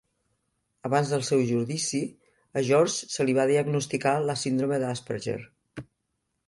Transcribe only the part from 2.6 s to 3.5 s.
a George se li va